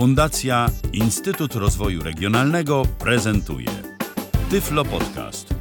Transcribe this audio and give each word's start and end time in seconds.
Fundacja 0.00 0.70
Instytut 0.92 1.54
Rozwoju 1.54 2.02
Regionalnego 2.02 2.86
prezentuje 2.98 3.66
Tyflo 4.50 4.84
Podcast. 4.84 5.54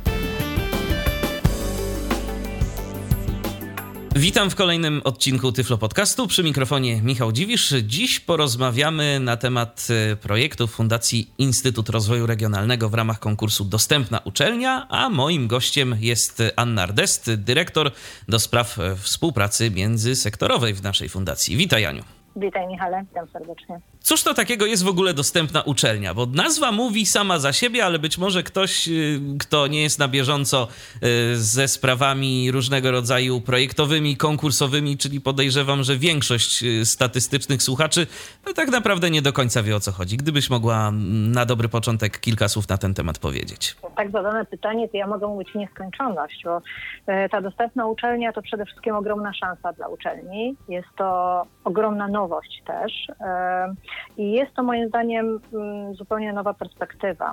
Witam 4.15 4.49
w 4.49 4.55
kolejnym 4.55 5.01
odcinku 5.03 5.51
Tyflo 5.51 5.77
Podcastu. 5.77 6.27
Przy 6.27 6.43
mikrofonie 6.43 7.01
Michał 7.01 7.31
Dziwisz. 7.31 7.73
Dziś 7.83 8.19
porozmawiamy 8.19 9.19
na 9.19 9.37
temat 9.37 9.87
e, 9.89 10.15
projektów 10.15 10.71
Fundacji 10.71 11.31
Instytut 11.37 11.89
Rozwoju 11.89 12.27
Regionalnego 12.27 12.89
w 12.89 12.93
ramach 12.93 13.19
konkursu 13.19 13.65
Dostępna 13.65 14.19
Uczelnia, 14.23 14.87
a 14.89 15.09
moim 15.09 15.47
gościem 15.47 15.95
jest 15.99 16.43
Anna 16.55 16.83
Ardest, 16.83 17.33
dyrektor 17.33 17.91
do 18.27 18.39
spraw 18.39 18.79
e, 18.79 18.95
współpracy 18.95 19.71
międzysektorowej 19.71 20.73
w 20.73 20.83
naszej 20.83 21.09
fundacji. 21.09 21.57
Witaj 21.57 21.85
Aniu. 21.85 22.03
Witaj 22.35 22.67
Michale, 22.67 23.03
witam 23.09 23.27
serdecznie. 23.33 23.79
Cóż 23.99 24.23
to 24.23 24.33
takiego 24.33 24.65
jest 24.65 24.83
w 24.83 24.87
ogóle 24.87 25.13
dostępna 25.13 25.61
uczelnia? 25.61 26.13
Bo 26.13 26.25
nazwa 26.25 26.71
mówi 26.71 27.05
sama 27.05 27.39
za 27.39 27.53
siebie, 27.53 27.85
ale 27.85 27.99
być 27.99 28.17
może 28.17 28.43
ktoś, 28.43 28.87
y, 28.87 29.19
kto 29.39 29.67
nie 29.67 29.81
jest 29.81 29.99
na 29.99 30.07
bieżąco 30.07 30.67
y, 31.03 31.37
ze 31.37 31.67
sprawami 31.67 32.51
różnego 32.51 32.91
rodzaju 32.91 33.41
projektowymi, 33.41 34.17
konkursowymi, 34.17 34.97
czyli 34.97 35.21
podejrzewam, 35.21 35.83
że 35.83 35.97
większość 35.97 36.63
y, 36.63 36.85
statystycznych 36.85 37.63
słuchaczy 37.63 38.07
no 38.45 38.53
tak 38.53 38.69
naprawdę 38.69 39.09
nie 39.09 39.21
do 39.21 39.33
końca 39.33 39.63
wie 39.63 39.75
o 39.75 39.79
co 39.79 39.91
chodzi. 39.91 40.17
Gdybyś 40.17 40.49
mogła 40.49 40.87
mm, 40.87 41.31
na 41.31 41.45
dobry 41.45 41.69
początek 41.69 42.19
kilka 42.19 42.47
słów 42.47 42.69
na 42.69 42.77
ten 42.77 42.93
temat 42.93 43.19
powiedzieć. 43.19 43.75
Tak 43.95 44.11
zadane 44.11 44.45
pytanie, 44.45 44.89
to 44.89 44.97
ja 44.97 45.07
mogę 45.07 45.27
mówić 45.27 45.55
nieskończoność, 45.55 46.41
bo 46.45 46.61
e, 47.07 47.29
ta 47.29 47.41
dostępna 47.41 47.87
uczelnia 47.87 48.33
to 48.33 48.41
przede 48.41 48.65
wszystkim 48.65 48.95
ogromna 48.95 49.33
szansa 49.33 49.73
dla 49.73 49.87
uczelni. 49.87 50.55
Jest 50.69 50.87
to 50.97 51.45
ogromna 51.63 52.07
nowość 52.07 52.18
też. 52.65 53.07
E, 53.21 53.73
i 54.17 54.31
jest 54.31 54.53
to 54.53 54.63
moim 54.63 54.87
zdaniem 54.87 55.39
mm, 55.53 55.95
zupełnie 55.95 56.33
nowa 56.33 56.53
perspektywa. 56.53 57.31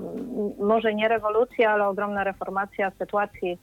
Mm, 0.00 0.52
może 0.58 0.94
nie 0.94 1.08
rewolucja, 1.08 1.70
ale 1.70 1.88
ogromna 1.88 2.24
reformacja 2.24 2.90
sytuacji 2.90 3.58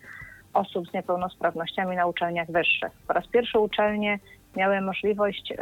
osób 0.53 0.89
z 0.89 0.93
niepełnosprawnościami 0.93 1.95
na 1.95 2.05
uczelniach 2.05 2.51
wyższych. 2.51 2.91
Po 3.07 3.13
raz 3.13 3.27
pierwszy 3.27 3.59
uczelnie 3.59 4.19
miały 4.55 4.81
możliwość 4.81 5.53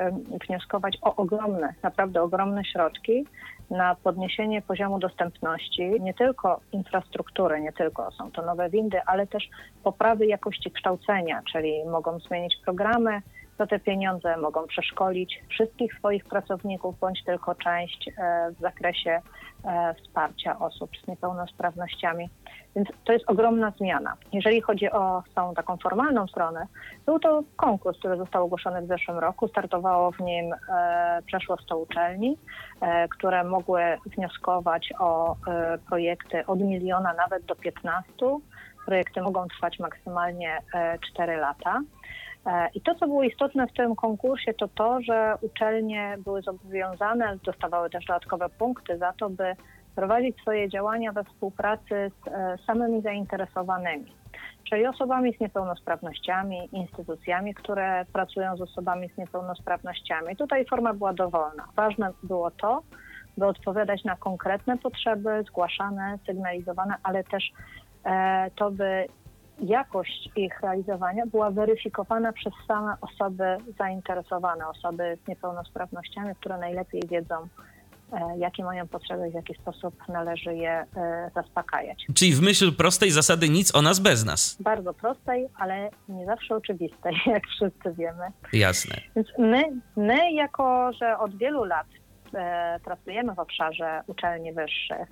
wnioskować 0.47 0.97
o 1.01 1.15
ogromne, 1.15 1.73
naprawdę 1.83 2.21
ogromne 2.21 2.65
środki 2.65 3.25
na 3.69 3.95
podniesienie 3.95 4.61
poziomu 4.61 4.99
dostępności 4.99 5.91
nie 6.01 6.13
tylko 6.13 6.59
infrastruktury, 6.71 7.61
nie 7.61 7.73
tylko 7.73 8.11
są 8.11 8.31
to 8.31 8.41
nowe 8.41 8.69
windy, 8.69 9.01
ale 9.05 9.27
też 9.27 9.49
poprawy 9.83 10.25
jakości 10.25 10.71
kształcenia, 10.71 11.41
czyli 11.51 11.85
mogą 11.85 12.19
zmienić 12.19 12.55
programy, 12.65 13.21
to 13.61 13.67
te 13.67 13.79
pieniądze 13.79 14.37
mogą 14.37 14.67
przeszkolić 14.67 15.43
wszystkich 15.49 15.93
swoich 15.93 16.25
pracowników, 16.25 16.99
bądź 16.99 17.23
tylko 17.23 17.55
część 17.55 18.07
e, 18.07 18.51
w 18.51 18.61
zakresie 18.61 19.21
e, 19.65 19.93
wsparcia 19.93 20.59
osób 20.59 20.91
z 21.03 21.07
niepełnosprawnościami. 21.07 22.29
Więc 22.75 22.89
to 23.05 23.13
jest 23.13 23.25
ogromna 23.27 23.71
zmiana. 23.71 24.13
Jeżeli 24.33 24.61
chodzi 24.61 24.91
o 24.91 25.23
tą 25.35 25.53
taką 25.53 25.77
formalną 25.77 26.27
stronę, 26.27 26.67
był 27.05 27.19
to 27.19 27.43
konkurs, 27.55 27.99
który 27.99 28.17
został 28.17 28.43
ogłoszony 28.45 28.81
w 28.81 28.87
zeszłym 28.87 29.19
roku. 29.19 29.47
Startowało 29.47 30.11
w 30.11 30.19
nim 30.19 30.53
e, 30.53 31.21
przeszło 31.25 31.57
100 31.57 31.77
uczelni, 31.77 32.37
które 33.09 33.43
mogły 33.43 33.81
wnioskować 34.05 34.93
o 34.99 35.35
projekty 35.89 36.45
od 36.45 36.59
miliona 36.59 37.13
nawet 37.13 37.45
do 37.45 37.55
15. 37.55 38.11
Projekty 38.85 39.21
mogą 39.21 39.47
trwać 39.47 39.79
maksymalnie 39.79 40.57
4 41.13 41.37
lata. 41.37 41.81
E, 42.45 42.69
I 42.73 42.81
to, 42.81 42.95
co 42.95 43.07
było 43.07 43.23
istotne 43.23 43.67
w 43.67 43.73
tym 43.73 43.95
konkursie, 43.95 44.53
to 44.53 44.67
to, 44.67 45.01
że 45.01 45.35
uczelnie 45.41 46.17
były 46.25 46.41
zobowiązane, 46.41 47.37
dostawały 47.43 47.89
też 47.89 48.05
dodatkowe 48.05 48.49
punkty 48.49 48.97
za 48.97 49.13
to, 49.13 49.29
by 49.29 49.55
prowadzić 49.95 50.37
swoje 50.41 50.69
działania 50.69 51.11
we 51.11 51.23
współpracy 51.23 52.11
z 52.23 52.27
e, 52.27 52.57
samymi 52.67 53.01
zainteresowanymi, 53.01 54.13
czyli 54.69 54.87
osobami 54.87 55.33
z 55.33 55.39
niepełnosprawnościami, 55.39 56.69
instytucjami, 56.71 57.53
które 57.53 58.05
pracują 58.13 58.57
z 58.57 58.61
osobami 58.61 59.09
z 59.09 59.17
niepełnosprawnościami. 59.17 60.35
Tutaj 60.35 60.65
forma 60.65 60.93
była 60.93 61.13
dowolna. 61.13 61.67
Ważne 61.75 62.11
było 62.23 62.51
to, 62.51 62.81
by 63.37 63.45
odpowiadać 63.45 64.03
na 64.03 64.15
konkretne 64.15 64.77
potrzeby 64.77 65.43
zgłaszane, 65.47 66.19
sygnalizowane, 66.25 66.95
ale 67.03 67.23
też 67.23 67.51
e, 68.05 68.51
to, 68.55 68.71
by 68.71 69.05
jakość 69.61 70.29
ich 70.35 70.59
realizowania 70.61 71.25
była 71.25 71.51
weryfikowana 71.51 72.33
przez 72.33 72.53
same 72.67 72.95
osoby 73.01 73.57
zainteresowane, 73.79 74.67
osoby 74.67 75.17
z 75.25 75.27
niepełnosprawnościami, 75.27 76.35
które 76.35 76.57
najlepiej 76.57 77.01
wiedzą, 77.09 77.35
e, 78.13 78.37
jakie 78.37 78.63
mają 78.63 78.87
potrzeby, 78.87 79.29
w 79.29 79.33
jaki 79.33 79.53
sposób 79.53 80.07
należy 80.07 80.55
je 80.55 80.85
e, 80.95 81.31
zaspokajać. 81.35 82.05
Czyli 82.13 82.33
w 82.33 82.41
myśl 82.41 82.75
prostej 82.75 83.11
zasady 83.11 83.49
nic 83.49 83.75
o 83.75 83.81
nas 83.81 83.99
bez 83.99 84.25
nas. 84.25 84.57
Bardzo 84.59 84.93
prostej, 84.93 85.47
ale 85.55 85.89
nie 86.09 86.25
zawsze 86.25 86.55
oczywistej, 86.55 87.15
jak 87.33 87.47
wszyscy 87.47 87.93
wiemy. 87.97 88.25
Jasne. 88.53 88.95
Więc 89.15 89.27
my, 89.37 89.63
my 89.95 90.31
jako, 90.31 90.91
że 90.93 91.17
od 91.17 91.37
wielu 91.37 91.63
lat 91.63 91.87
e, 92.33 92.79
pracujemy 92.83 93.35
w 93.35 93.39
obszarze 93.39 94.03
uczelni 94.07 94.53
wyższych, 94.53 95.07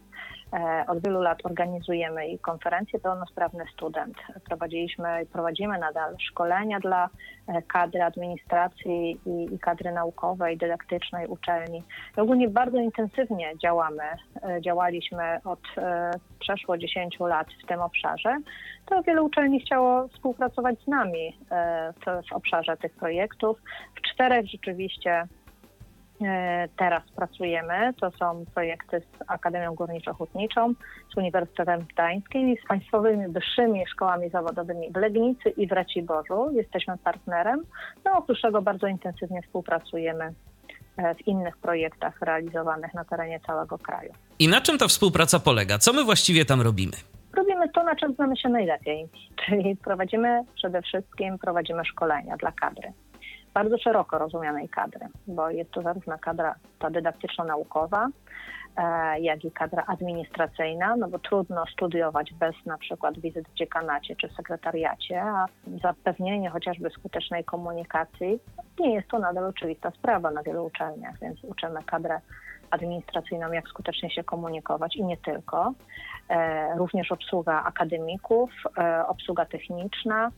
od 0.88 1.04
wielu 1.04 1.22
lat 1.22 1.46
organizujemy 1.46 2.28
i 2.28 2.40
konferencje 2.40 3.00
pełnosprawny 3.00 3.64
student. 3.74 4.18
Prowadziliśmy 4.46 5.26
prowadzimy 5.34 5.78
nadal 5.78 6.16
szkolenia 6.20 6.80
dla 6.80 7.10
e, 7.48 7.62
kadry 7.62 8.04
administracji 8.04 9.20
i, 9.26 9.56
i 9.56 9.60
kadry 9.60 9.92
naukowej, 9.92 10.58
dydaktycznej 10.58 11.28
uczelni. 11.28 11.84
I 12.18 12.22
ogólnie 12.22 12.48
bardzo 12.48 12.78
intensywnie 12.78 13.54
działamy. 13.64 14.04
E, 14.44 14.62
działaliśmy 14.62 15.40
od 15.46 15.60
przeszło 16.40 16.78
10 16.78 17.20
lat 17.20 17.48
w 17.64 17.68
tym 17.68 17.82
obszarze. 17.82 18.38
To 18.86 19.04
wiele 19.04 19.22
uczelni 19.22 19.60
chciało 19.60 20.08
współpracować 20.08 20.80
z 20.84 20.88
nami 20.88 21.38
w, 22.06 22.30
w 22.30 22.34
obszarze 22.34 22.78
tych 22.78 22.94
projektów. 22.94 23.58
W 23.96 24.02
czterech 24.02 24.48
rzeczywiście 24.48 25.10
E, 25.12 25.28
teraz 26.78 27.04
pracujemy. 27.16 27.94
To 28.02 28.12
są 28.12 28.46
projekty 28.56 29.00
z 29.00 29.24
Akademią 29.28 29.76
Górniczo-Hutniczą, 29.76 30.74
z 31.14 31.18
Uniwersytetem 31.18 31.86
Gdańskim 31.94 32.50
i 32.50 32.58
z 32.58 32.68
państwowymi 32.68 33.28
wyższymi 33.28 33.88
szkołami 33.88 34.30
zawodowymi 34.30 34.92
w 34.92 34.96
Legnicy 34.96 35.50
i 35.50 35.68
w 35.68 35.72
Raciborzu. 35.72 36.52
Jesteśmy 36.52 36.98
partnerem. 36.98 37.64
No 38.06 38.12
oprócz 38.16 38.42
tego 38.42 38.62
bardzo 38.62 38.88
intensywnie 38.88 39.42
współpracujemy 39.42 40.34
e, 40.98 41.16
w 41.16 41.28
innych 41.28 41.58
projektach 41.58 42.22
realizowanych 42.22 42.94
na 42.94 43.06
terenie 43.06 43.40
całego 43.40 43.78
kraju. 43.78 44.12
I 44.40 44.48
na 44.48 44.62
czym 44.62 44.78
ta 44.78 44.88
współpraca 44.88 45.40
polega? 45.40 45.78
Co 45.78 45.94
my 45.94 46.04
właściwie 46.04 46.46
tam 46.46 46.62
robimy? 46.62 46.94
Robimy 47.38 47.70
to, 47.70 47.84
na 47.84 47.96
czym 47.96 48.14
znamy 48.14 48.38
się 48.38 48.50
najlepiej, 48.50 49.08
czyli 49.46 49.76
prowadzimy 49.76 50.44
przede 50.56 50.82
wszystkim 50.82 51.38
prowadzimy 51.38 51.86
szkolenia 51.86 52.38
dla 52.38 52.52
kadry 52.52 52.94
bardzo 53.54 53.78
szeroko 53.78 54.18
rozumianej 54.18 54.70
kadry, 54.70 55.08
bo 55.28 55.50
jest 55.50 55.72
to 55.72 55.82
zarówno 55.82 56.20
kadra 56.20 56.56
ta 56.80 56.90
dydaktyczno-naukowa, 56.90 58.08
e, 58.78 59.20
jak 59.20 59.46
i 59.46 59.52
kadra 59.52 59.84
administracyjna, 59.88 60.96
no 60.96 61.08
bo 61.08 61.20
trudno 61.20 61.66
studiować 61.66 62.34
bez 62.34 62.56
na 62.66 62.78
przykład 62.78 63.20
wizyt 63.20 63.48
w 63.48 63.54
dziekanacie 63.54 64.16
czy 64.16 64.30
sekretariacie, 64.30 65.22
a 65.22 65.46
zapewnienie 65.84 66.50
chociażby 66.50 66.90
skutecznej 66.90 67.44
komunikacji 67.44 68.40
nie 68.80 68.94
jest 68.94 69.08
to 69.08 69.20
nadal 69.20 69.46
oczywista 69.46 69.92
sprawa 69.92 70.32
na 70.32 70.44
wielu 70.44 70.66
uczelniach, 70.66 71.20
więc 71.20 71.44
uczymy 71.44 71.84
kadrę 71.84 72.20
administracyjną, 72.72 73.52
jak 73.52 73.68
skutecznie 73.68 74.10
się 74.10 74.24
komunikować 74.24 74.96
i 74.96 75.04
nie 75.04 75.18
tylko. 75.18 75.74
E, 76.30 76.78
również 76.78 77.12
obsługa 77.12 77.64
akademików, 77.64 78.52
e, 78.78 79.08
obsługa 79.08 79.46
techniczna, 79.46 80.32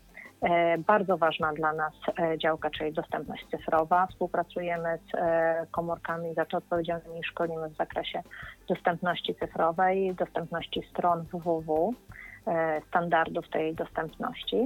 bardzo 0.88 1.18
ważna 1.18 1.53
dla 1.53 1.74
nas 1.74 1.94
e, 2.19 2.38
działka, 2.38 2.69
czyli 2.69 2.94
dostępność 2.94 3.46
cyfrowa. 3.52 4.07
Współpracujemy 4.07 5.00
z 5.12 5.16
e, 5.16 5.68
komórkami 5.72 6.33
za 6.33 6.45
to 6.45 6.57
odpowiedzialnymi 6.57 7.19
i 7.19 7.24
szkolimy 7.24 7.69
w 7.69 7.77
zakresie 7.77 8.21
dostępności 8.69 9.36
cyfrowej, 9.36 10.15
dostępności 10.15 10.81
stron 10.92 11.25
www, 11.31 11.94
standardów 12.88 13.50
tej 13.50 13.75
dostępności. 13.75 14.63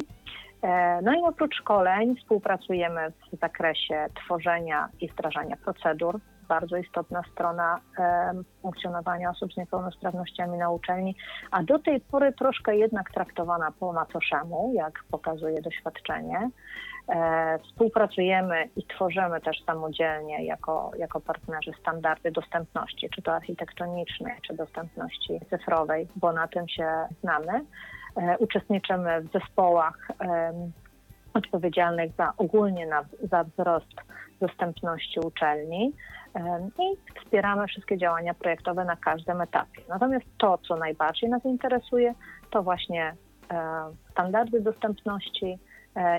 No 1.03 1.13
i 1.13 1.21
oprócz 1.23 1.55
szkoleń 1.55 2.15
współpracujemy 2.15 3.11
w 3.11 3.39
zakresie 3.39 4.07
tworzenia 4.15 4.89
i 5.01 5.09
wdrażania 5.09 5.55
procedur 5.57 6.19
bardzo 6.47 6.77
istotna 6.77 7.21
strona 7.31 7.79
funkcjonowania 8.61 9.29
osób 9.29 9.53
z 9.53 9.57
niepełnosprawnościami 9.57 10.57
na 10.57 10.69
uczelni, 10.69 11.15
a 11.51 11.63
do 11.63 11.79
tej 11.79 12.01
pory 12.01 12.33
troszkę 12.33 12.77
jednak 12.77 13.11
traktowana 13.11 13.71
po 13.79 13.93
macoszemu, 13.93 14.71
jak 14.75 15.03
pokazuje 15.11 15.61
doświadczenie. 15.61 16.49
E, 17.09 17.59
współpracujemy 17.59 18.69
i 18.75 18.83
tworzymy 18.83 19.41
też 19.41 19.63
samodzielnie 19.65 20.45
jako, 20.45 20.91
jako 20.97 21.19
partnerzy 21.19 21.71
standardy 21.81 22.31
dostępności, 22.31 23.09
czy 23.09 23.21
to 23.21 23.33
architektonicznej, 23.33 24.33
czy 24.47 24.53
dostępności 24.53 25.39
cyfrowej, 25.49 26.07
bo 26.15 26.33
na 26.33 26.47
tym 26.47 26.67
się 26.67 26.87
znamy. 27.21 27.65
E, 28.17 28.37
uczestniczymy 28.37 29.21
w 29.21 29.31
zespołach 29.31 30.07
odpowiedzialnych 31.35 32.11
za 32.17 32.33
ogólnie 32.37 32.87
na, 32.87 33.05
za 33.31 33.43
wzrost 33.43 33.95
dostępności 34.41 35.19
uczelni 35.19 35.93
i 36.79 37.15
wspieramy 37.19 37.67
wszystkie 37.67 37.97
działania 37.97 38.33
projektowe 38.33 38.85
na 38.85 38.95
każdym 38.95 39.41
etapie. 39.41 39.81
Natomiast 39.89 40.25
to, 40.37 40.57
co 40.67 40.75
najbardziej 40.75 41.29
nas 41.29 41.45
interesuje, 41.45 42.13
to 42.49 42.63
właśnie 42.63 43.15
standardy 44.11 44.61
dostępności, 44.61 45.59
E, 45.74 45.74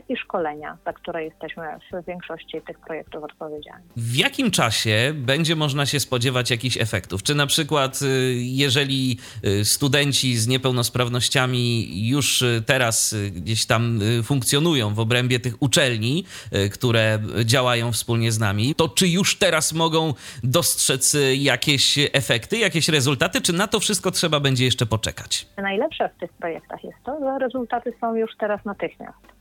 i 0.08 0.16
szkolenia, 0.16 0.78
za 0.84 0.92
które 0.92 1.24
jesteśmy 1.24 1.64
w 1.92 2.06
większości 2.06 2.62
tych 2.66 2.78
projektów 2.78 3.24
odpowiedzialni. 3.24 3.84
W 3.96 4.16
jakim 4.16 4.50
czasie 4.50 5.12
będzie 5.14 5.56
można 5.56 5.86
się 5.86 6.00
spodziewać 6.00 6.50
jakichś 6.50 6.76
efektów? 6.76 7.22
Czy 7.22 7.34
na 7.34 7.46
przykład, 7.46 8.02
y, 8.02 8.34
jeżeli 8.36 9.18
y, 9.44 9.64
studenci 9.64 10.36
z 10.36 10.48
niepełnosprawnościami 10.48 11.88
już 12.08 12.42
y, 12.42 12.62
teraz 12.66 13.14
gdzieś 13.30 13.66
tam 13.66 14.00
funkcjonują 14.22 14.94
w 14.94 15.00
obrębie 15.00 15.40
tych 15.40 15.62
uczelni, 15.62 16.24
które 16.72 17.18
działają 17.44 17.92
wspólnie 17.92 18.32
z 18.32 18.38
nami, 18.38 18.74
to 18.74 18.88
czy 18.88 19.08
już 19.08 19.38
teraz 19.38 19.72
mogą 19.72 20.14
dostrzec 20.44 21.16
jakieś 21.38 21.98
efekty, 22.12 22.58
jakieś 22.58 22.88
rezultaty, 22.88 23.40
czy 23.40 23.52
na 23.52 23.66
to 23.66 23.80
wszystko 23.80 24.10
trzeba 24.10 24.40
będzie 24.40 24.64
jeszcze 24.64 24.86
poczekać? 24.86 25.46
Najlepsze 25.56 26.08
w 26.16 26.20
tych 26.20 26.32
projektach 26.32 26.84
jest 26.84 26.98
to, 27.04 27.18
że 27.20 27.38
rezultaty 27.38 27.92
są 28.00 28.14
już 28.14 28.30
teraz 28.38 28.64
natychmiast 28.64 29.35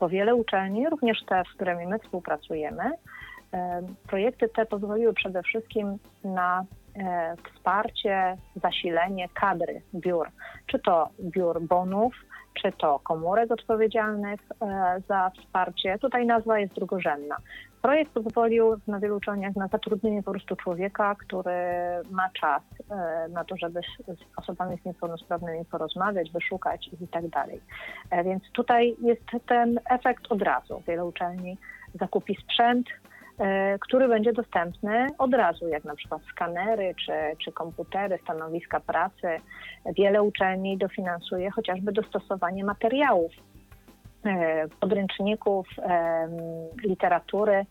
bo 0.00 0.08
wiele 0.08 0.34
uczelni, 0.34 0.88
również 0.88 1.24
te, 1.28 1.42
z 1.52 1.54
którymi 1.54 1.86
my 1.86 1.98
współpracujemy, 1.98 2.90
projekty 4.06 4.48
te 4.48 4.66
pozwoliły 4.66 5.14
przede 5.14 5.42
wszystkim 5.42 5.98
na 6.24 6.64
e, 6.96 7.34
wsparcie, 7.36 8.36
zasilenie 8.62 9.28
kadry 9.28 9.82
biur, 9.94 10.28
czy 10.66 10.78
to 10.78 11.08
biur 11.20 11.60
bonów, 11.60 12.14
czy 12.54 12.72
to 12.72 12.98
komórek 12.98 13.50
odpowiedzialnych 13.50 14.40
e, 14.62 15.00
za 15.08 15.30
wsparcie. 15.38 15.98
Tutaj 15.98 16.26
nazwa 16.26 16.58
jest 16.58 16.74
drugorzędna. 16.74 17.36
Projekt 17.82 18.12
pozwolił 18.12 18.76
na 18.86 19.00
wielu 19.00 19.16
uczelniach 19.16 19.56
na 19.56 19.68
zatrudnienie 19.68 20.22
po 20.22 20.30
prostu 20.30 20.56
człowieka, 20.56 21.14
który 21.14 21.50
ma 22.10 22.30
czas 22.40 22.62
e, 22.90 23.28
na 23.28 23.44
to, 23.44 23.56
żeby 23.56 23.80
z 24.06 24.38
osobami 24.38 24.78
z 24.82 24.84
niepełnosprawnymi 24.84 25.64
porozmawiać, 25.64 26.30
wyszukać 26.30 26.90
i 27.00 27.08
tak 27.08 27.28
dalej. 27.28 27.60
E, 28.10 28.24
więc 28.24 28.42
tutaj 28.52 28.96
jest 29.02 29.22
ten 29.46 29.80
efekt 29.90 30.26
od 30.28 30.42
razu. 30.42 30.82
Wiele 30.86 31.04
uczelni 31.04 31.58
zakupi 31.94 32.36
sprzęt, 32.42 32.86
E, 33.40 33.78
który 33.78 34.08
będzie 34.08 34.32
dostępny 34.32 35.06
od 35.18 35.34
razu, 35.34 35.68
jak 35.68 35.84
na 35.84 35.94
przykład 35.94 36.22
skanery 36.32 36.94
czy, 37.06 37.12
czy 37.44 37.52
komputery, 37.52 38.18
stanowiska 38.22 38.80
pracy. 38.80 39.28
Wiele 39.96 40.22
uczelni 40.22 40.78
dofinansuje 40.78 41.50
chociażby 41.50 41.92
dostosowanie 41.92 42.64
materiałów, 42.64 43.32
podręczników, 44.80 45.68
literatury. 46.84 47.54
E, 47.54 47.66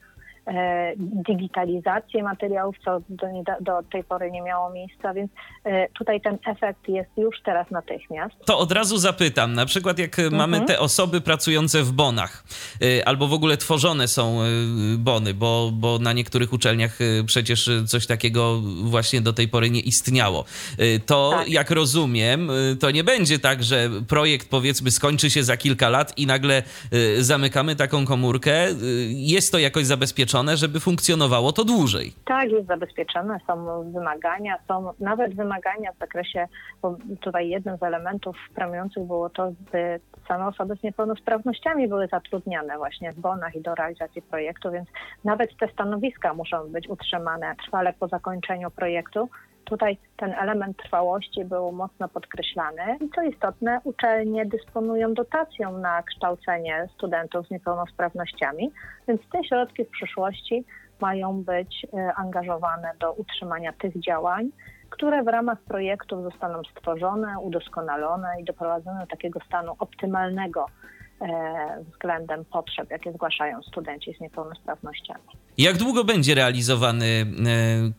digitalizację 0.98 2.24
materiałów, 2.24 2.76
co 2.86 3.00
do, 3.10 3.28
do, 3.62 3.84
tej 3.92 4.04
pory 4.04 4.32
nie 4.32 4.42
miało 4.42 4.70
miejsca, 4.70 5.14
więc 5.14 5.32
e, 5.64 5.90
tutaj 5.90 6.22
ten 6.22 6.38
efekt 6.46 6.88
jest 6.88 7.10
już 7.18 7.42
teraz 7.46 7.72
natychmiast. 7.72 8.36
To 8.46 8.60
od 8.60 8.72
razu 8.72 8.98
zapytam, 8.98 9.54
na 9.54 9.66
przykład 9.66 10.00
jak 10.00 10.20
mhm. 10.20 10.36
mamy 10.36 10.66
te 10.66 10.80
osoby 10.80 11.22
pracujące 11.22 11.84
w 11.84 11.92
bonach, 11.92 12.44
e, 12.82 13.08
albo 13.08 13.28
w 13.28 13.34
ogóle 13.34 13.58
tworzone 13.58 14.08
są 14.08 14.40
bony, 14.98 15.34
bo, 15.34 15.72
bo 15.74 16.00
na 16.00 16.14
niektórych 16.14 16.54
uczelniach 16.54 17.00
przecież 17.26 17.70
coś 17.88 18.08
takiego 18.08 18.62
właśnie 18.84 19.22
do 19.22 19.34
tej 19.34 19.48
pory 19.48 19.70
nie 19.70 19.80
istniało. 19.80 20.46
To 21.06 21.32
tak. 21.32 21.50
jak 21.50 21.72
rozumiem, 21.72 22.50
to 22.80 22.92
nie 22.92 23.04
będzie 23.04 23.40
tak, 23.40 23.64
że 23.64 23.90
projekt 24.08 24.50
powiedzmy 24.50 24.92
skończy 24.92 25.30
się 25.30 25.44
za 25.44 25.58
kilka 25.58 25.90
lat 25.90 26.18
i 26.18 26.26
nagle 26.28 26.64
zamykamy 27.20 27.76
taką 27.76 28.06
komórkę. 28.06 28.68
Jest 29.10 29.52
to 29.52 29.60
jakoś 29.60 29.86
zabezpieczone 29.86 30.39
zabezpieczone, 30.40 30.58
żeby 30.58 30.80
funkcjonowało 30.80 31.52
to 31.52 31.64
dłużej. 31.66 32.14
Tak, 32.26 32.52
jest 32.52 32.68
zabezpieczone, 32.68 33.40
są 33.48 33.92
wymagania, 33.92 34.58
są 34.68 34.94
nawet 35.00 35.36
wymagania 35.36 35.92
w 35.92 36.00
zakresie, 36.00 36.48
bo 36.82 36.98
tutaj 37.22 37.50
jednym 37.50 37.78
z 37.78 37.84
elementów 37.84 38.36
premiujących 38.56 39.04
było 39.04 39.30
to, 39.30 39.52
by 39.72 40.00
same 40.28 40.48
osoby 40.48 40.76
z 40.76 40.84
niepełnosprawnościami 40.84 41.88
były 41.88 42.08
zatrudniane 42.08 42.78
właśnie 42.78 43.12
w 43.12 43.20
bonach 43.20 43.56
i 43.56 43.62
do 43.62 43.76
realizacji 43.76 44.22
projektu, 44.22 44.72
więc 44.72 44.88
nawet 45.24 45.58
te 45.58 45.68
stanowiska 45.68 46.34
muszą 46.34 46.68
być 46.70 46.90
utrzymane 46.90 47.56
trwale 47.66 47.94
po 47.94 48.08
zakończeniu 48.08 48.72
projektu, 48.72 49.30
Tutaj 49.70 49.98
ten 50.18 50.34
element 50.34 50.78
trwałości 50.78 51.46
był 51.46 51.72
mocno 51.72 52.10
podkreślany. 52.10 52.98
I 53.02 53.10
co 53.16 53.22
istotne, 53.22 53.82
uczelnie 53.84 54.46
dysponują 54.46 55.14
dotacją 55.14 55.78
na 55.78 56.04
kształcenie 56.04 56.88
studentów 56.96 57.48
z 57.48 57.52
niepełnosprawnościami, 57.52 58.72
więc 59.08 59.22
te 59.32 59.44
środki 59.44 59.86
w 59.86 59.90
przyszłości 59.90 60.66
mają 61.02 61.44
być 61.44 61.88
e, 61.94 62.14
angażowane 62.14 62.92
do 63.00 63.14
utrzymania 63.14 63.74
tych 63.74 64.00
działań, 64.00 64.50
które 64.90 65.24
w 65.24 65.28
ramach 65.28 65.62
projektów 65.62 66.24
zostaną 66.24 66.62
stworzone, 66.64 67.40
udoskonalone 67.40 68.42
i 68.42 68.44
doprowadzone 68.44 69.00
do 69.00 69.08
takiego 69.08 69.40
stanu 69.40 69.76
optymalnego 69.80 70.66
E, 71.22 71.84
względem 71.92 72.46
potrzeb, 72.46 72.92
jakie 72.92 73.12
zgłaszają 73.12 73.62
studenci 73.62 74.14
z 74.14 74.20
niepełnosprawnościami. 74.20 75.24
Jak 75.60 75.78
długo 75.78 76.04
będzie 76.04 76.36
realizowany 76.36 77.06
e, 77.06 77.26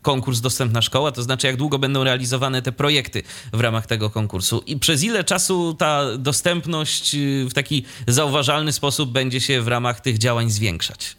konkurs 0.03 0.41
Dostępna 0.41 0.83
Szkoła? 0.83 1.12
To 1.12 1.23
znaczy, 1.23 1.47
jak 1.47 1.57
długo 1.57 1.79
będą 1.79 2.05
realizowane 2.05 2.62
te 2.62 2.73
projekty 2.73 3.23
w 3.53 3.61
ramach 3.61 3.87
tego 3.87 4.11
konkursu? 4.11 4.62
I 4.67 4.77
przez 4.77 5.05
ile 5.05 5.25
czasu 5.25 5.75
ta 5.75 6.17
dostępność 6.19 7.15
e, 7.15 7.19
w 7.49 7.55
taki 7.55 7.85
zauważalny 8.07 8.73
sposób 8.73 9.12
będzie 9.12 9.41
się 9.41 9.61
w 9.61 9.69
ramach 9.69 10.01
tych 10.01 10.19
działań 10.19 10.51
zwiększać? 10.51 11.17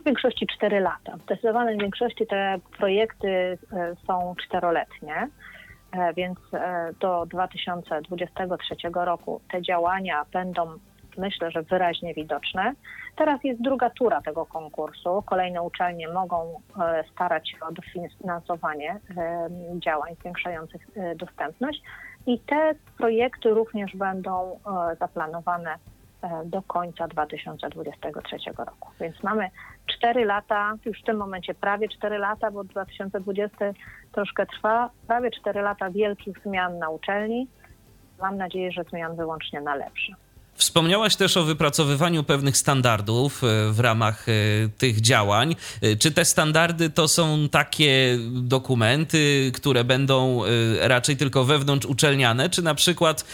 w 0.00 0.04
większości 0.04 0.46
4 0.56 0.80
lata. 0.80 1.16
W 1.16 1.22
zdecydowanej 1.22 1.78
większości 1.78 2.26
te 2.26 2.58
projekty 2.78 3.58
są 4.06 4.34
czteroletnie. 4.46 5.28
E, 5.92 6.14
więc 6.14 6.38
e, 6.54 6.92
do 7.00 7.26
2023 7.26 8.74
roku 8.94 9.40
te 9.50 9.62
działania 9.62 10.24
będą 10.32 10.78
myślę, 11.18 11.50
że 11.50 11.62
wyraźnie 11.62 12.14
widoczne. 12.14 12.72
Teraz 13.16 13.44
jest 13.44 13.62
druga 13.62 13.90
tura 13.90 14.22
tego 14.22 14.46
konkursu. 14.46 15.22
Kolejne 15.26 15.62
uczelnie 15.62 16.08
mogą 16.08 16.60
e, 16.80 17.04
starać 17.12 17.50
się 17.50 17.56
o 17.60 17.72
dofinansowanie 17.72 19.00
działań 19.84 20.14
zwiększających 20.20 20.88
dostępność 21.16 21.82
i 22.26 22.38
te 22.38 22.74
projekty 22.98 23.50
również 23.50 23.96
będą 23.96 24.58
zaplanowane 25.00 25.78
E, 26.22 26.44
do 26.44 26.62
końca 26.62 27.08
2023 27.08 28.36
roku. 28.58 28.90
Więc 29.00 29.22
mamy 29.22 29.50
4 29.86 30.24
lata, 30.24 30.74
już 30.84 31.00
w 31.00 31.04
tym 31.04 31.16
momencie 31.16 31.54
prawie 31.54 31.88
4 31.88 32.18
lata, 32.18 32.50
bo 32.50 32.64
2020 32.64 33.56
troszkę 34.12 34.46
trwa, 34.46 34.90
prawie 35.06 35.30
4 35.30 35.62
lata 35.62 35.90
wielkich 35.90 36.38
zmian 36.44 36.78
na 36.78 36.88
uczelni. 36.88 37.48
Mam 38.20 38.36
nadzieję, 38.36 38.72
że 38.72 38.84
zmian 38.84 39.16
wyłącznie 39.16 39.60
na 39.60 39.74
lepsze. 39.74 40.12
Wspomniałaś 40.62 41.16
też 41.16 41.36
o 41.36 41.44
wypracowywaniu 41.44 42.24
pewnych 42.24 42.56
standardów 42.56 43.44
e, 43.44 43.72
w 43.72 43.80
ramach 43.80 44.28
e, 44.28 44.32
tych 44.78 45.00
działań. 45.00 45.56
E, 45.80 45.96
czy 45.96 46.10
te 46.10 46.24
standardy 46.24 46.90
to 46.90 47.08
są 47.08 47.48
takie 47.48 48.18
dokumenty, 48.30 49.50
które 49.54 49.84
będą 49.84 50.42
raczej 50.80 51.16
tylko 51.16 51.44
wewnątrz 51.44 51.86
uczelniane, 51.86 52.50
czy 52.50 52.62
na 52.62 52.74
przykład 52.74 53.24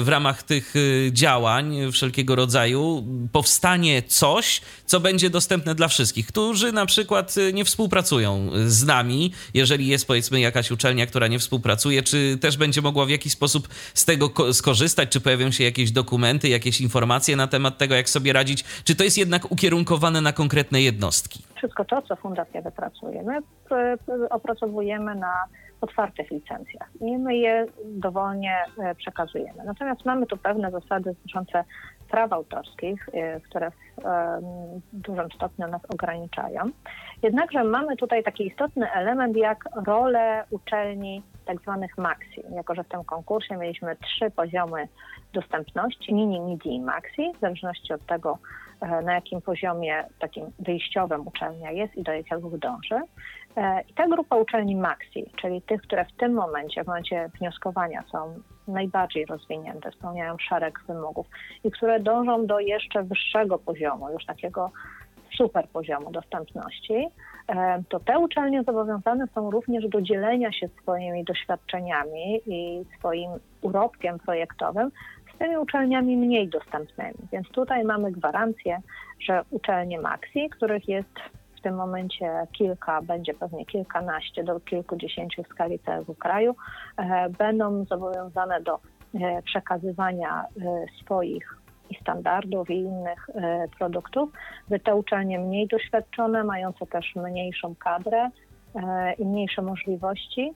w 0.00 0.04
ramach 0.06 0.42
tych 0.42 0.74
działań 1.12 1.92
wszelkiego 1.92 2.34
rodzaju 2.34 3.04
powstanie 3.32 4.02
coś, 4.02 4.60
co 4.86 5.00
będzie 5.00 5.30
dostępne 5.30 5.74
dla 5.74 5.88
wszystkich, 5.88 6.26
którzy 6.26 6.72
na 6.72 6.86
przykład 6.86 7.34
nie 7.52 7.64
współpracują 7.64 8.50
z 8.66 8.84
nami, 8.84 9.32
jeżeli 9.54 9.86
jest 9.86 10.06
powiedzmy 10.06 10.40
jakaś 10.40 10.70
uczelnia, 10.70 11.06
która 11.06 11.26
nie 11.26 11.38
współpracuje, 11.38 12.02
czy 12.02 12.38
też 12.40 12.56
będzie 12.56 12.82
mogła 12.82 13.06
w 13.06 13.10
jakiś 13.10 13.32
sposób 13.32 13.68
z 13.94 14.04
tego 14.04 14.32
skorzystać, 14.52 15.08
czy 15.08 15.20
pojawią 15.20 15.50
się 15.50 15.64
jakieś 15.64 15.90
dokumenty, 15.90 16.48
jakieś 16.48 16.65
jakieś 16.66 16.80
informacje 16.80 17.36
na 17.36 17.46
temat 17.46 17.78
tego, 17.78 17.94
jak 17.94 18.08
sobie 18.08 18.32
radzić? 18.32 18.64
Czy 18.84 18.96
to 18.96 19.04
jest 19.04 19.18
jednak 19.18 19.52
ukierunkowane 19.52 20.20
na 20.20 20.32
konkretne 20.32 20.80
jednostki? 20.80 21.42
Wszystko 21.56 21.84
to, 21.84 22.02
co 22.02 22.16
Fundacja 22.16 22.62
wypracuje, 22.62 23.22
my 23.22 23.38
opracowujemy 24.30 25.14
na 25.14 25.34
otwartych 25.80 26.30
licencjach 26.30 26.88
i 27.00 27.18
my 27.18 27.36
je 27.36 27.66
dowolnie 27.84 28.56
e, 28.78 28.94
przekazujemy. 28.94 29.64
Natomiast 29.64 30.04
mamy 30.04 30.26
tu 30.26 30.36
pewne 30.36 30.70
zasady 30.70 31.04
dotyczące 31.04 31.64
praw 32.10 32.32
autorskich, 32.32 33.08
e, 33.12 33.40
które 33.40 33.70
w 33.70 33.76
dużym 34.92 35.30
stopniu 35.30 35.68
nas 35.68 35.82
ograniczają. 35.88 36.70
Jednakże 37.22 37.64
mamy 37.64 37.96
tutaj 37.96 38.24
taki 38.24 38.46
istotny 38.46 38.92
element 38.92 39.36
jak 39.36 39.64
rolę 39.86 40.44
uczelni 40.50 41.22
tak 41.46 41.60
zwanych 41.60 41.98
maxi. 41.98 42.42
Jako, 42.54 42.74
że 42.74 42.84
w 42.84 42.88
tym 42.88 43.04
konkursie 43.04 43.56
mieliśmy 43.56 43.96
trzy 43.96 44.30
poziomy 44.30 44.88
dostępności, 45.32 46.14
mini, 46.14 46.40
midi 46.40 46.74
i 46.74 46.80
maxi, 46.80 47.32
w 47.36 47.40
zależności 47.40 47.92
od 47.92 48.06
tego, 48.06 48.38
e, 48.80 49.02
na 49.02 49.14
jakim 49.14 49.42
poziomie 49.42 50.04
takim 50.18 50.46
wyjściowym 50.58 51.26
uczelnia 51.26 51.70
jest 51.70 51.96
i 51.96 52.02
do 52.02 52.12
jakiego 52.12 52.50
dąży. 52.58 53.00
E, 53.56 53.82
I 53.88 53.94
ta 53.94 54.08
grupa 54.08 54.36
uczelni 54.36 54.76
maxi, 54.76 55.30
czyli 55.40 55.62
tych, 55.62 55.82
które 55.82 56.04
w 56.04 56.12
tym 56.12 56.32
momencie, 56.32 56.84
w 56.84 56.86
momencie 56.86 57.30
wnioskowania 57.38 58.02
są 58.12 58.34
najbardziej 58.68 59.26
rozwinięte, 59.26 59.90
spełniają 59.92 60.36
szereg 60.38 60.80
wymogów 60.88 61.26
i 61.64 61.70
które 61.70 62.00
dążą 62.00 62.46
do 62.46 62.60
jeszcze 62.60 63.02
wyższego 63.02 63.58
poziomu, 63.58 64.10
już 64.10 64.24
takiego 64.24 64.70
super 65.36 65.68
poziomu 65.68 66.10
dostępności, 66.10 67.08
e, 67.48 67.82
to 67.88 68.00
te 68.00 68.18
uczelnie 68.18 68.62
zobowiązane 68.62 69.26
są 69.34 69.50
również 69.50 69.88
do 69.88 70.02
dzielenia 70.02 70.52
się 70.52 70.68
swoimi 70.82 71.24
doświadczeniami 71.24 72.40
i 72.46 72.84
swoim 72.98 73.30
urobkiem 73.60 74.18
projektowym 74.18 74.90
z 75.34 75.38
tymi 75.38 75.56
uczelniami 75.56 76.16
mniej 76.16 76.48
dostępnymi. 76.48 77.18
Więc 77.32 77.48
tutaj 77.48 77.84
mamy 77.84 78.12
gwarancję, 78.12 78.80
że 79.20 79.42
uczelnie 79.50 80.00
Maxi, 80.00 80.50
których 80.50 80.88
jest 80.88 81.14
w 81.58 81.60
tym 81.60 81.74
momencie 81.74 82.46
kilka, 82.52 83.02
będzie 83.02 83.34
pewnie 83.34 83.66
kilkanaście 83.66 84.44
do 84.44 84.60
kilkudziesięciu 84.60 85.42
w 85.42 85.48
skali 85.48 85.78
całego 85.78 86.14
kraju, 86.14 86.56
e, 86.96 87.28
będą 87.28 87.84
zobowiązane 87.84 88.60
do 88.60 88.80
e, 89.14 89.42
przekazywania 89.42 90.44
swoich 91.02 91.65
standardów 92.00 92.70
i 92.70 92.74
innych 92.74 93.30
e, 93.34 93.68
produktów, 93.78 94.30
by 94.68 94.80
te 94.80 94.94
uczelnie 94.94 95.38
mniej 95.38 95.66
doświadczone, 95.66 96.44
mające 96.44 96.86
też 96.86 97.14
mniejszą 97.16 97.74
kadrę 97.74 98.30
e, 98.74 99.12
i 99.12 99.24
mniejsze 99.24 99.62
możliwości, 99.62 100.52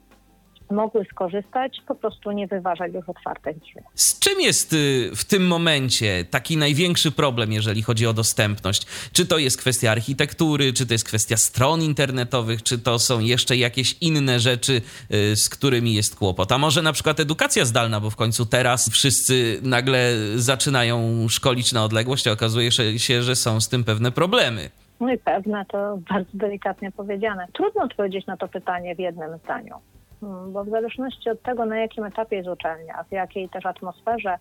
mogły 0.71 1.05
skorzystać, 1.05 1.81
po 1.87 1.95
prostu 1.95 2.33
nie 2.33 2.47
wyważać 2.47 2.93
już 2.95 3.09
otwartych 3.09 3.59
drzwi. 3.59 3.81
Z 3.95 4.19
czym 4.19 4.41
jest 4.41 4.73
y, 4.73 5.11
w 5.17 5.25
tym 5.25 5.47
momencie 5.47 6.25
taki 6.31 6.57
największy 6.57 7.13
problem, 7.13 7.53
jeżeli 7.53 7.83
chodzi 7.83 8.07
o 8.07 8.13
dostępność? 8.13 8.87
Czy 9.13 9.27
to 9.27 9.39
jest 9.39 9.59
kwestia 9.59 9.91
architektury, 9.91 10.73
czy 10.73 10.87
to 10.87 10.95
jest 10.95 11.05
kwestia 11.05 11.37
stron 11.37 11.83
internetowych, 11.83 12.63
czy 12.63 12.79
to 12.79 12.99
są 12.99 13.21
jeszcze 13.21 13.57
jakieś 13.57 13.97
inne 14.01 14.41
rzeczy, 14.41 14.81
y, 15.15 15.37
z 15.37 15.49
którymi 15.49 15.95
jest 15.95 16.17
kłopot? 16.17 16.53
A 16.53 16.59
może 16.59 16.83
na 16.83 16.93
przykład 16.93 17.21
edukacja 17.21 17.65
zdalna, 17.65 18.01
bo 18.01 18.11
w 18.11 18.17
końcu 18.17 18.47
teraz 18.47 18.91
wszyscy 18.91 19.61
nagle 19.63 20.13
zaczynają 20.37 21.29
szkolić 21.29 21.73
na 21.73 21.85
odległość, 21.85 22.27
a 22.27 22.33
okazuje 22.33 22.71
się, 22.97 23.23
że 23.23 23.37
są 23.37 23.61
z 23.61 23.69
tym 23.69 23.85
pewne 23.85 24.13
problemy. 24.13 24.71
No 25.01 25.13
i 25.13 25.19
pewne, 25.19 25.65
to 25.69 25.99
bardzo 26.11 26.31
delikatnie 26.35 26.93
powiedziane. 26.93 27.47
Trudno 27.53 27.83
odpowiedzieć 27.83 28.27
na 28.27 28.37
to 28.37 28.49
pytanie 28.49 28.95
w 28.95 28.99
jednym 28.99 29.39
zdaniu. 29.39 29.75
Hmm, 30.21 30.53
bo 30.53 30.65
w 30.65 30.69
zależności 30.69 31.31
od 31.31 31.43
tego, 31.43 31.67
na 31.67 31.77
jakim 31.77 32.05
etapie 32.05 32.37
jest 32.37 32.49
uczelnia, 32.49 33.05
w 33.09 33.13
jakiej 33.13 33.49
też 33.49 33.67
atmosferze 33.67 34.39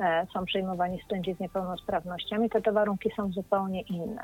e, 0.00 0.26
są 0.34 0.44
przyjmowani 0.44 1.00
studenci 1.04 1.34
z 1.34 1.40
niepełnosprawnościami, 1.40 2.50
to 2.50 2.60
te 2.60 2.72
warunki 2.72 3.10
są 3.16 3.32
zupełnie 3.32 3.80
inne. 3.80 4.22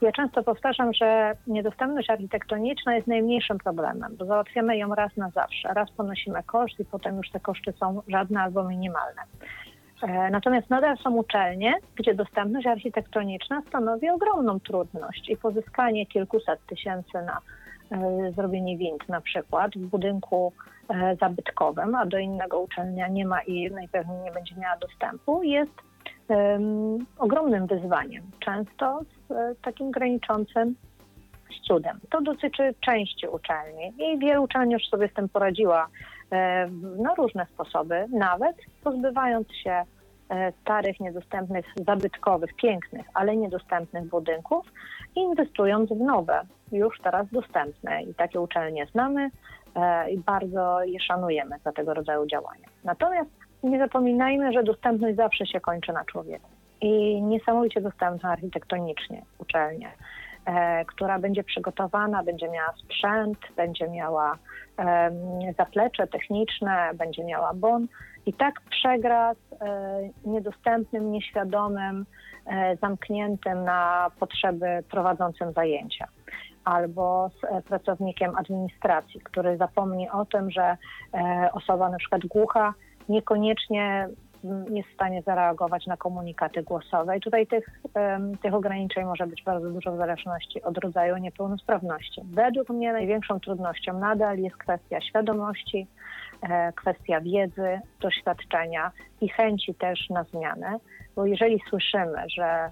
Ja 0.00 0.12
często 0.12 0.42
powtarzam, 0.42 0.94
że 0.94 1.34
niedostępność 1.46 2.10
architektoniczna 2.10 2.94
jest 2.94 3.06
najmniejszym 3.06 3.58
problemem, 3.58 4.16
bo 4.18 4.24
załatwiamy 4.24 4.76
ją 4.76 4.94
raz 4.94 5.16
na 5.16 5.30
zawsze. 5.30 5.74
Raz 5.74 5.90
ponosimy 5.90 6.42
koszt 6.42 6.80
i 6.80 6.84
potem 6.84 7.16
już 7.16 7.30
te 7.30 7.40
koszty 7.40 7.72
są 7.72 8.02
żadne 8.08 8.40
albo 8.40 8.64
minimalne. 8.64 9.22
E, 10.02 10.30
natomiast 10.30 10.70
nadal 10.70 10.96
są 10.96 11.16
uczelnie, 11.16 11.74
gdzie 11.96 12.14
dostępność 12.14 12.66
architektoniczna 12.66 13.62
stanowi 13.68 14.10
ogromną 14.10 14.60
trudność 14.60 15.28
i 15.28 15.36
pozyskanie 15.36 16.06
kilkuset 16.06 16.66
tysięcy 16.66 17.22
na 17.26 17.38
zrobienie 18.34 18.76
wind 18.76 19.08
na 19.08 19.20
przykład 19.20 19.74
w 19.74 19.86
budynku 19.86 20.52
e, 20.88 21.16
zabytkowym, 21.16 21.94
a 21.94 22.06
do 22.06 22.18
innego 22.18 22.60
uczelnia 22.60 23.08
nie 23.08 23.26
ma 23.26 23.42
i 23.42 23.70
najpewniej 23.70 24.20
nie 24.24 24.32
będzie 24.32 24.56
miała 24.56 24.76
dostępu, 24.76 25.42
jest 25.42 25.74
um, 26.28 27.06
ogromnym 27.18 27.66
wyzwaniem, 27.66 28.22
często 28.40 29.00
z, 29.00 29.30
e, 29.30 29.54
takim 29.62 29.90
graniczącym 29.90 30.74
z 31.50 31.66
cudem. 31.66 32.00
To 32.10 32.20
dotyczy 32.20 32.74
części 32.80 33.28
uczelni 33.28 33.92
i 33.98 34.18
wielu 34.18 34.42
uczelni 34.42 34.72
już 34.72 34.88
sobie 34.88 35.08
z 35.08 35.14
tym 35.14 35.28
poradziła 35.28 35.88
e, 36.30 36.68
na 36.98 37.14
różne 37.14 37.46
sposoby, 37.54 38.06
nawet 38.10 38.56
pozbywając 38.84 39.52
się 39.52 39.82
starych, 40.62 41.00
niedostępnych, 41.00 41.66
zabytkowych, 41.86 42.54
pięknych, 42.56 43.06
ale 43.14 43.36
niedostępnych 43.36 44.08
budynków, 44.08 44.72
inwestując 45.16 45.90
w 45.90 46.00
nowe, 46.00 46.40
już 46.72 47.00
teraz 47.00 47.26
dostępne. 47.32 48.02
I 48.02 48.14
takie 48.14 48.40
uczelnie 48.40 48.86
znamy 48.86 49.30
e, 49.74 50.10
i 50.10 50.18
bardzo 50.18 50.82
je 50.82 51.00
szanujemy 51.00 51.56
za 51.64 51.72
tego 51.72 51.94
rodzaju 51.94 52.26
działania. 52.26 52.68
Natomiast 52.84 53.30
nie 53.62 53.78
zapominajmy, 53.78 54.52
że 54.52 54.62
dostępność 54.62 55.16
zawsze 55.16 55.46
się 55.46 55.60
kończy 55.60 55.92
na 55.92 56.04
człowieku. 56.04 56.48
I 56.80 57.22
niesamowicie 57.22 57.80
dostępna 57.80 58.32
architektonicznie 58.32 59.22
uczelnia, 59.38 59.88
e, 60.46 60.84
która 60.84 61.18
będzie 61.18 61.44
przygotowana, 61.44 62.22
będzie 62.22 62.48
miała 62.48 62.74
sprzęt, 62.84 63.38
będzie 63.56 63.88
miała 63.88 64.38
zaplecze 65.58 66.06
techniczne, 66.06 66.90
będzie 66.94 67.24
miała 67.24 67.54
bon 67.54 67.86
i 68.26 68.32
tak 68.32 68.60
przegra 68.70 69.34
z 69.34 69.62
e, 69.62 70.00
niedostępnym, 70.24 71.12
nieświadomym, 71.12 72.06
zamkniętym 72.80 73.64
na 73.64 74.10
potrzeby 74.20 74.66
prowadzącym 74.90 75.52
zajęcia 75.52 76.08
albo 76.64 77.30
z 77.40 77.44
e, 77.44 77.62
pracownikiem 77.62 78.36
administracji, 78.36 79.20
który 79.20 79.56
zapomni 79.56 80.10
o 80.10 80.24
tym, 80.24 80.50
że 80.50 80.76
osoba 81.52 81.90
na 81.90 81.98
przykład 81.98 82.26
głucha 82.26 82.74
niekoniecznie 83.08 84.08
mm, 84.44 84.76
jest 84.76 84.88
w 84.88 84.94
stanie 84.94 85.22
zareagować 85.22 85.86
na 85.86 85.96
komunikaty 85.96 86.62
głosowe. 86.62 87.16
I 87.16 87.20
tutaj 87.20 87.46
tych, 87.46 87.80
tych 88.42 88.54
ograniczeń 88.54 89.04
może 89.04 89.26
być 89.26 89.42
bardzo 89.42 89.70
dużo 89.70 89.92
w 89.92 89.96
zależności 89.96 90.62
od 90.62 90.78
rodzaju 90.78 91.16
niepełnosprawności. 91.16 92.20
Według 92.24 92.70
mnie 92.70 92.92
największą 92.92 93.40
trudnością 93.40 93.98
nadal 93.98 94.38
jest 94.38 94.56
kwestia 94.56 95.00
świadomości, 95.00 95.86
E, 96.42 96.72
kwestia 96.72 97.20
wiedzy, 97.20 97.80
doświadczenia 98.00 98.92
i 99.20 99.28
chęci 99.28 99.74
też 99.74 100.10
na 100.10 100.24
zmianę, 100.24 100.78
bo 101.16 101.26
jeżeli 101.26 101.60
słyszymy, 101.70 102.24
że 102.36 102.70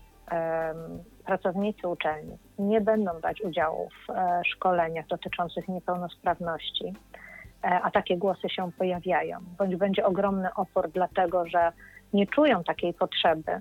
pracownicy 1.30 1.88
uczelni 1.88 2.38
nie 2.58 2.80
będą 2.80 3.20
brać 3.20 3.40
udziału 3.40 3.88
w 3.88 4.10
e, 4.10 4.42
szkoleniach 4.44 5.06
dotyczących 5.06 5.68
niepełnosprawności, 5.68 6.84
e, 7.64 7.80
a 7.82 7.90
takie 7.90 8.16
głosy 8.16 8.48
się 8.48 8.72
pojawiają, 8.78 9.38
bądź 9.58 9.76
będzie 9.76 10.06
ogromny 10.06 10.48
opór, 10.54 10.90
dlatego 10.94 11.46
że 11.46 11.72
nie 12.12 12.26
czują 12.26 12.64
takiej 12.64 12.94
potrzeby, 12.94 13.58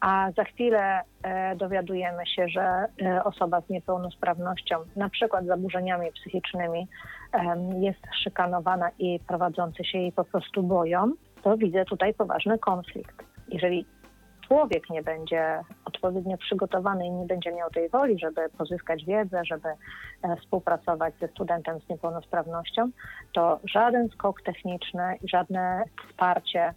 a 0.00 0.30
za 0.36 0.44
chwilę 0.44 1.00
e, 1.22 1.56
dowiadujemy 1.56 2.26
się, 2.26 2.48
że 2.48 2.86
osoba 3.24 3.60
z 3.60 3.68
niepełnosprawnością, 3.68 4.76
na 4.96 5.08
przykład 5.08 5.46
zaburzeniami 5.46 6.12
psychicznymi, 6.12 6.88
jest 7.80 8.00
szykanowana 8.24 8.90
i 8.98 9.20
prowadzący 9.28 9.84
się 9.84 9.98
jej 9.98 10.12
po 10.12 10.24
prostu 10.24 10.62
boją, 10.62 11.12
to 11.42 11.56
widzę 11.56 11.84
tutaj 11.84 12.14
poważny 12.14 12.58
konflikt. 12.58 13.24
Jeżeli 13.48 13.86
człowiek 14.48 14.90
nie 14.90 15.02
będzie 15.02 15.60
odpowiednio 15.84 16.36
przygotowany 16.36 17.06
i 17.06 17.10
nie 17.10 17.26
będzie 17.26 17.52
miał 17.52 17.70
tej 17.70 17.88
woli, 17.88 18.18
żeby 18.18 18.48
pozyskać 18.58 19.04
wiedzę, 19.04 19.44
żeby 19.44 19.68
e, 19.68 20.36
współpracować 20.36 21.14
ze 21.20 21.28
studentem 21.28 21.80
z 21.80 21.88
niepełnosprawnością, 21.88 22.90
to 23.32 23.60
żaden 23.64 24.08
skok 24.08 24.42
techniczny 24.42 25.16
i 25.22 25.28
żadne 25.28 25.84
wsparcie 26.08 26.74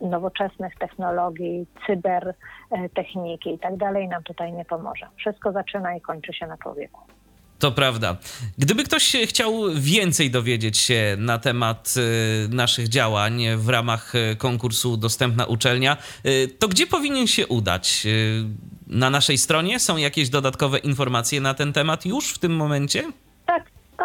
nowoczesnych 0.00 0.74
technologii, 0.78 1.66
cybertechniki 1.86 3.54
i 3.54 3.58
tak 3.58 3.76
dalej 3.76 4.08
nam 4.08 4.22
tutaj 4.22 4.52
nie 4.52 4.64
pomoże. 4.64 5.06
Wszystko 5.16 5.52
zaczyna 5.52 5.96
i 5.96 6.00
kończy 6.00 6.32
się 6.32 6.46
na 6.46 6.58
człowieku. 6.58 7.00
To 7.58 7.72
prawda. 7.72 8.16
Gdyby 8.58 8.84
ktoś 8.84 9.12
chciał 9.26 9.62
więcej 9.74 10.30
dowiedzieć 10.30 10.78
się 10.78 11.16
na 11.18 11.38
temat 11.38 11.94
y, 11.96 12.48
naszych 12.48 12.88
działań 12.88 13.42
w 13.56 13.68
ramach 13.68 14.14
y, 14.14 14.36
konkursu 14.36 14.96
Dostępna 14.96 15.44
Uczelnia, 15.44 15.96
y, 16.26 16.56
to 16.58 16.68
gdzie 16.68 16.86
powinien 16.86 17.26
się 17.26 17.46
udać? 17.46 18.06
Na 18.86 19.10
naszej 19.10 19.38
stronie 19.38 19.80
są 19.80 19.96
jakieś 19.96 20.28
dodatkowe 20.28 20.78
informacje 20.78 21.40
na 21.40 21.54
ten 21.54 21.72
temat 21.72 22.06
już 22.06 22.28
w 22.28 22.38
tym 22.38 22.56
momencie? 22.56 23.12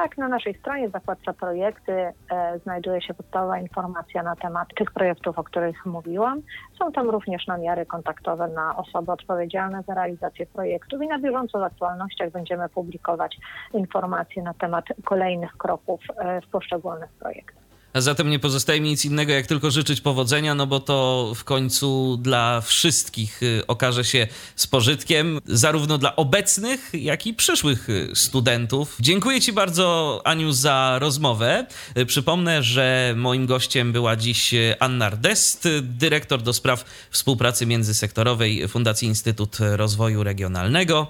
Tak, 0.03 0.17
na 0.17 0.27
naszej 0.27 0.53
stronie 0.59 0.89
zakładca 0.89 1.33
projekty 1.33 1.91
e, 1.91 2.59
znajduje 2.63 3.01
się 3.01 3.13
podstawowa 3.13 3.59
informacja 3.59 4.23
na 4.23 4.35
temat 4.35 4.67
tych 4.75 4.91
projektów, 4.91 5.39
o 5.39 5.43
których 5.43 5.85
mówiłam. 5.85 6.41
Są 6.79 6.91
tam 6.91 7.09
również 7.09 7.47
namiary 7.47 7.85
kontaktowe 7.85 8.47
na 8.47 8.75
osoby 8.75 9.11
odpowiedzialne 9.11 9.83
za 9.87 9.93
realizację 9.93 10.45
projektów 10.45 11.01
i 11.01 11.07
na 11.07 11.19
bieżąco 11.19 11.59
w 11.59 11.63
aktualnościach 11.63 12.31
będziemy 12.31 12.69
publikować 12.69 13.37
informacje 13.73 14.43
na 14.43 14.53
temat 14.53 14.85
kolejnych 15.05 15.57
kroków 15.57 16.01
e, 16.17 16.41
w 16.41 16.47
poszczególnych 16.47 17.09
projektach. 17.09 17.62
Zatem 17.95 18.29
nie 18.29 18.39
pozostaje 18.39 18.81
mi 18.81 18.89
nic 18.89 19.05
innego, 19.05 19.33
jak 19.33 19.47
tylko 19.47 19.71
życzyć 19.71 20.01
powodzenia, 20.01 20.55
no 20.55 20.67
bo 20.67 20.79
to 20.79 21.31
w 21.35 21.43
końcu 21.43 22.17
dla 22.17 22.61
wszystkich 22.61 23.43
y, 23.43 23.67
okaże 23.67 24.05
się 24.05 24.27
z 24.55 24.67
pożytkiem, 24.67 25.39
zarówno 25.45 25.97
dla 25.97 26.15
obecnych, 26.15 26.89
jak 26.93 27.27
i 27.27 27.33
przyszłych 27.33 27.89
y, 27.89 28.09
studentów. 28.15 28.97
Dziękuję 28.99 29.41
Ci 29.41 29.53
bardzo, 29.53 30.21
Aniu, 30.25 30.51
za 30.51 30.97
rozmowę. 30.99 31.65
Y, 31.97 32.05
przypomnę, 32.05 32.63
że 32.63 33.13
moim 33.17 33.45
gościem 33.45 33.91
była 33.91 34.15
dziś 34.15 34.53
Anna 34.79 35.09
Rdest, 35.09 35.67
dyrektor 35.81 36.41
do 36.41 36.53
spraw 36.53 36.85
współpracy 37.11 37.65
międzysektorowej 37.65 38.67
Fundacji 38.67 39.07
Instytut 39.07 39.57
Rozwoju 39.59 40.23
Regionalnego, 40.23 41.07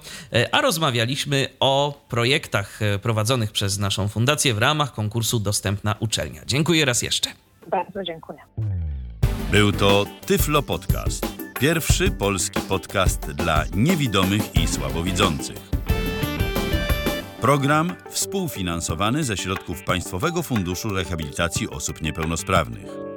a 0.52 0.60
rozmawialiśmy 0.60 1.48
o 1.60 2.04
projektach 2.08 2.80
prowadzonych 3.02 3.52
przez 3.52 3.78
naszą 3.78 4.08
fundację 4.08 4.54
w 4.54 4.58
ramach 4.58 4.94
konkursu 4.94 5.40
Dostępna 5.40 5.94
Uczelnia. 6.00 6.42
Dziękuję. 6.46 6.73
Dziękuję 6.74 6.84
raz 6.84 7.02
jeszcze. 7.02 7.30
Bardzo 7.66 8.04
dziękuję. 8.04 8.38
Był 9.50 9.72
to 9.72 10.04
Tyflo 10.26 10.62
Podcast. 10.62 11.26
Pierwszy 11.60 12.10
polski 12.10 12.60
podcast 12.60 13.32
dla 13.32 13.64
niewidomych 13.74 14.56
i 14.56 14.68
słabowidzących. 14.68 15.56
Program 17.40 17.92
współfinansowany 18.10 19.24
ze 19.24 19.36
środków 19.36 19.82
Państwowego 19.82 20.42
Funduszu 20.42 20.88
Rehabilitacji 20.88 21.68
Osób 21.68 22.02
Niepełnosprawnych. 22.02 23.13